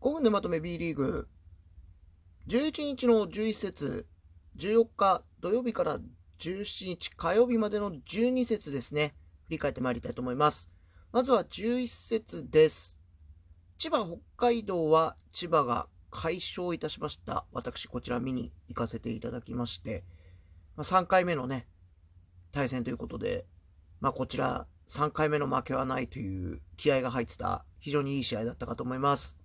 [0.00, 1.28] 5分でまとめ B リーグ。
[2.46, 4.06] 11日の11節、
[4.56, 5.98] 14日土曜日から
[6.38, 9.14] 17日火曜日までの12節ですね。
[9.46, 10.70] 振り返ってまいりたいと思います。
[11.10, 12.98] まずは11節です。
[13.76, 17.44] 千葉、北海道は千葉が快勝いたしました。
[17.52, 20.04] 私、こちら見に行かせていただきまして、
[20.76, 21.66] まあ、3回目のね、
[22.52, 23.46] 対戦ということで、
[24.00, 29.36] まあ、こちら3回目の負けはないという気合が入ってた非常にいい試合だったかと思います。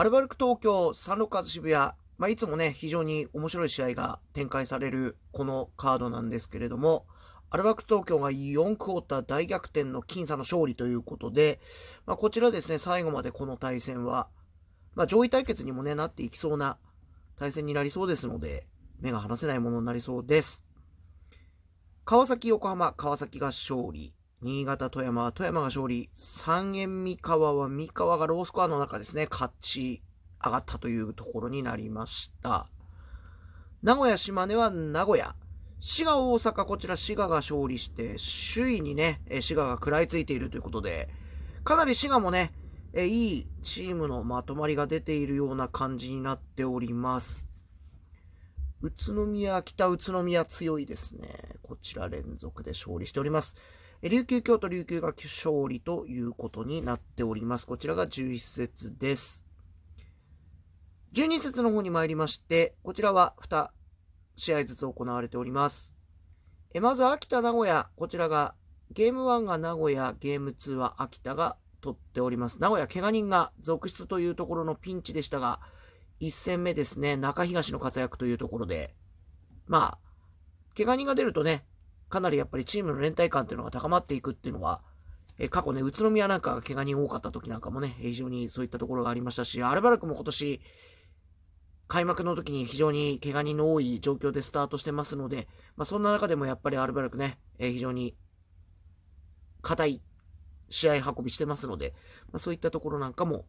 [0.00, 7.04] アルバルク東京、サンロッカーズ渋谷、まあ、いつもね、非常に面白い試合が展開されるこのカードなんですけれども、
[7.50, 11.58] アルバルク東京が4クォーター大逆転の僅差の勝利ということで、
[12.06, 14.28] まあ、こちらですね、最後までこの対戦は、
[14.94, 16.78] まあ、上位対決にもね、なっていきそうな
[17.36, 18.68] 対戦になりそうですので、
[19.00, 20.64] 目が離せないものになりそうです。
[22.04, 24.14] 川崎、横浜、川崎が勝利。
[24.40, 26.10] 新潟、富山は富山が勝利。
[26.14, 30.00] 三円三河は三河がロースコアの中ですね、勝ち
[30.40, 32.68] 上がったというところになりました。
[33.82, 35.34] 名古屋、島根は名古屋。
[35.80, 38.14] 滋賀、大阪、こちら滋賀が勝利して、
[38.54, 41.08] 首位にね、滋賀が食らいついているということで、
[41.64, 42.52] かなり滋賀もね、
[42.92, 47.48] えいいチームのまとまりが出ているような感じになっております。
[48.82, 51.28] 宇都宮、北宇都宮強いですね。
[51.62, 53.56] こちら連続で勝利しております。
[54.00, 57.66] 琉球京都琉球が勝利ということになっております。
[57.66, 59.44] こちらが11節です。
[61.14, 63.70] 12節の方に参りまして、こちらは2
[64.36, 65.96] 試合ずつ行われております。
[66.72, 68.54] えまず秋田名古屋、こちらが
[68.92, 72.60] ゲーム1が名古屋、ゲーム2は秋田が取っております。
[72.60, 75.58] 名古屋、怪我人が続出というところのピンチでしたが、
[76.20, 78.94] 1戦目ですね、中東の活躍というところで、
[79.66, 79.98] まあ、
[80.76, 81.64] 怪我人が出るとね、
[82.08, 84.80] かなりやっぱりチームの連帯感というのが高まっていくっていうのは、
[85.38, 90.60] え過去ね、宇都宮なんかが怪我人多かった時なんかもね、非常にそういったところがありましたし、アルバルクも今年、
[91.86, 98.14] 開幕の時に非常に怪我人の多い状況でスタートしてますので、まあ、そんな中でもやっぱりアルバルクね、え非常に
[99.62, 100.02] 硬い
[100.70, 101.94] 試合運びしてますので、
[102.32, 103.46] まあ、そういったところなんかも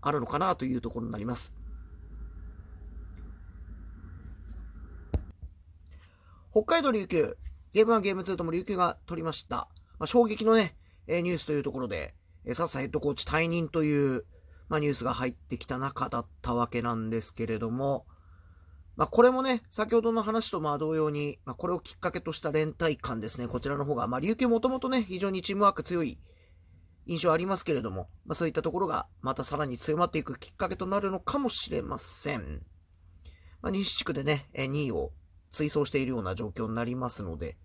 [0.00, 1.54] あるのかなというところになります。
[6.50, 7.36] 北海道琉球、
[7.72, 9.68] ゲーム1、ゲーム2とも琉球が取りました。
[9.98, 12.14] まあ、衝撃のね、えニュースというところで、
[12.44, 14.24] えサッサヘッドコーチ退任という、
[14.68, 18.06] まあ、ニュースが入ってきた中だったわけなんですけれども、
[18.96, 26.18] まあ、これもね、先ほどの話とまあ同様に、まあ、これをきっかけとした連帯感ですね、こちらの方が、まあ、琉球もともとね、非常にチームワーク強い
[27.06, 32.62] 印象ありますけれども、まあ、そういったところがまたさらに強まっていくきっかけとなるのかもしれません。
[33.62, 35.12] まあ、西地区でね、2位を
[35.50, 37.56] 追走しているような状況になりますので、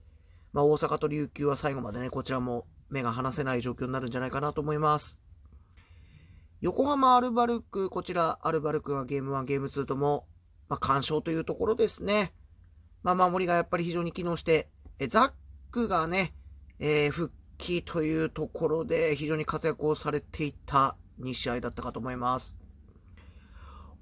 [0.54, 5.20] まあ、大阪と琉球は最後までね、こちらも目が離せない状況になるんじゃないかなと思います。
[6.62, 10.28] 横浜アルバルク、こちら、アルバルクがゲーム1、ゲーム2とも、
[10.70, 12.34] まあ、干渉というところですね。
[13.02, 14.70] まあ、守りがやっぱり非常に機能して、
[15.00, 15.32] えザッ
[15.72, 16.34] クがね、
[16.80, 22.63] えー、復帰というところで非常に活躍をされていた2試合だったかと思います。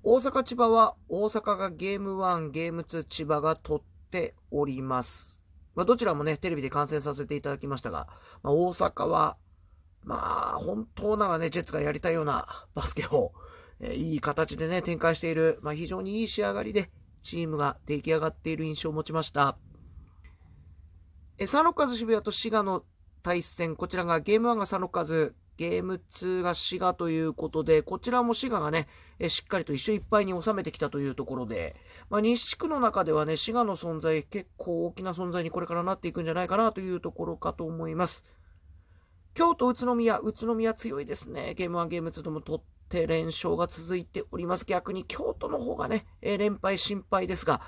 [0.03, 5.44] 大阪、千葉は、大阪がゲーム1、ゲーム2、千葉が取っております。
[5.75, 8.07] まあ、どちらもね、テレビで観戦させていただきましたが、
[8.41, 9.38] まあ、大阪は、
[10.03, 13.31] まあ、本当ならね、ジェッツがやりたいような バスケを、
[13.79, 16.90] え、いい形でね、展開している、まあ、非常にいい仕上がりで、
[17.22, 19.59] チームが出来上がっている印象を持ちました。
[21.38, 22.84] えサンロッカーズ渋谷と滋賀の
[23.22, 28.88] 対戦、こちらがゲーム1がサンロッカーズ、ゲーム2が滋賀ということで、こちらも滋賀がね、
[29.19, 31.75] えしっかりと一緒いっぱいに収めてきたというところで、
[32.09, 38.25] まあ、西地区の中ではね、滋賀の存在、結構大きな存在にこれからなっていくんじゃないかなというところかと思います。
[39.35, 41.53] 京都、宇都宮、宇都宮強いですね。
[41.53, 44.66] ゲーム1、ゲーム2とも取って連勝が続いております。
[44.66, 47.61] 逆に京都の方がね、え連敗心配ですが、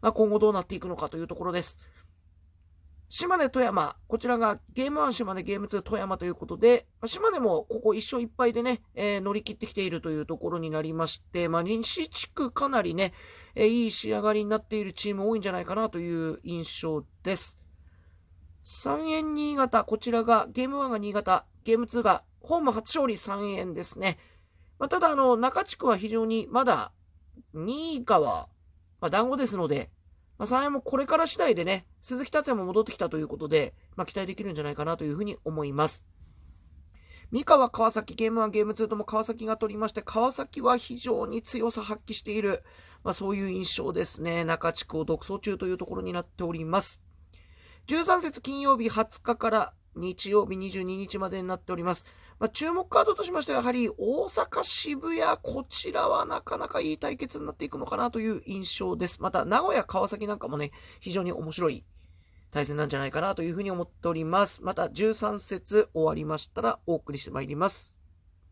[0.00, 1.76] まあ、今後どうなっていくのかというところです。
[3.08, 13.12] 島根富山、こちらがゲーム1島根、ゲーム2富山ということで、島根もここ1勝1敗でね、えー、乗り切ってきているというところになりまして、まあ、西地区かなりね、
[13.54, 17.60] えー、いい仕上がりになっているチーム多いんじゃないかなという印象です。
[18.64, 24.18] 3円新潟、こちらがゲーム1が新潟、ゲーム2がホーム初勝利3円ですね。
[24.80, 26.92] まあ、ただ、あの、中地区は非常にまだ
[27.54, 28.48] 2位かは、
[29.00, 29.90] まあ、団子ですので、
[30.38, 36.04] まあ、3円もこれから次第でね、鈴木達也も戻ってきたということで、まあ、期待できるんじゃないかなというふうに思います。
[37.32, 42.62] 三河、川崎、ゲーム1、ゲーム2とも川崎が取りまして、川崎は非常に強さ発揮している、
[43.02, 44.44] まあ、そういう印象ですね。
[44.44, 47.00] 中地区を独走中というところになっております。
[47.88, 52.04] 13節金曜日20日から日曜日22日までになっております。
[52.38, 59.22] まあ、注目カードとしましては、やはり大阪、渋谷、こちらはなかなかいい対決になっていくのかなという印象です。
[59.22, 61.84] また、名古屋、川崎なんかもね、非常に面白い
[62.50, 64.62] 対戦なんじゃないかなというふうに思っております。
[64.62, 67.95] また、13節終わりましたらお送りしてまいります。